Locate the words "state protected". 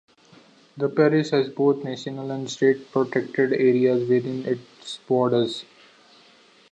2.49-3.53